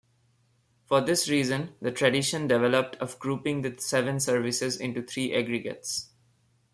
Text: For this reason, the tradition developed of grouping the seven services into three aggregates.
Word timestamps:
For 0.85 0.99
this 1.01 1.29
reason, 1.29 1.75
the 1.79 1.91
tradition 1.91 2.47
developed 2.47 2.95
of 2.95 3.19
grouping 3.19 3.61
the 3.61 3.75
seven 3.79 4.19
services 4.19 4.77
into 4.77 5.03
three 5.03 5.31
aggregates. 5.31 6.09